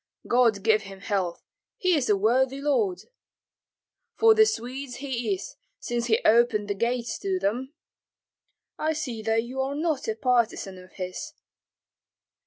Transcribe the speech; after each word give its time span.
"God 0.27 0.63
give 0.63 0.81
him 0.81 1.01
health, 1.01 1.43
he 1.77 1.93
is 1.93 2.09
a 2.09 2.17
worthy 2.17 2.59
lord!" 2.59 3.01
"For 4.15 4.33
the 4.33 4.47
Swedes 4.47 4.95
he 4.95 5.31
is, 5.35 5.57
since 5.79 6.07
he 6.07 6.19
opened 6.25 6.69
the 6.69 6.73
gates 6.73 7.19
to 7.19 7.37
them." 7.37 7.75
"I 8.79 8.93
see 8.93 9.21
that 9.21 9.43
you 9.43 9.61
are 9.61 9.75
not 9.75 10.07
a 10.07 10.15
partisan 10.15 10.79
of 10.79 10.93
his." 10.93 11.33